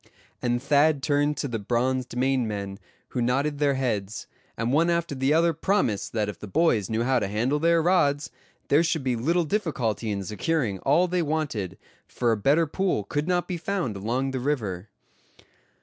[0.41, 4.25] and Thad turned to the bronzed Maine men, who nodded their heads,
[4.57, 7.83] and one after the other promised that if the boys knew how to handle their
[7.83, 8.31] rods,
[8.69, 11.77] there should be little difficulty in securing all they wanted,
[12.07, 14.89] for a better pool could not be found along the river.